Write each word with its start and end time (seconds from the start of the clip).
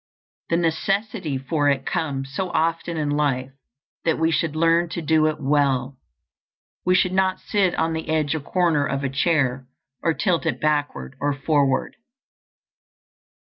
The 0.49 0.57
necessity 0.57 1.37
for 1.37 1.69
it 1.69 1.85
comes 1.85 2.33
so 2.33 2.49
often 2.49 2.97
in 2.97 3.11
life 3.11 3.51
that 4.03 4.17
we 4.17 4.31
should 4.31 4.55
learn 4.55 4.89
to 4.89 5.01
do 5.03 5.27
it 5.27 5.39
well. 5.39 5.95
We 6.83 6.95
should 6.95 7.13
not 7.13 7.39
sit 7.39 7.75
on 7.75 7.93
the 7.93 8.09
edge 8.09 8.33
or 8.33 8.39
corner 8.39 8.83
of 8.87 9.03
a 9.03 9.09
chair, 9.09 9.67
or 10.01 10.15
tilt 10.15 10.47
it 10.47 10.59
backward 10.59 11.15
or 11.19 11.35
forward. 11.35 11.97